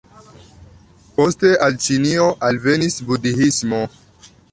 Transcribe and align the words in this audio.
Poste 1.17 1.51
al 1.67 1.77
Ĉinio 1.87 2.25
alvenis 2.47 2.97
budhismo. 3.11 3.83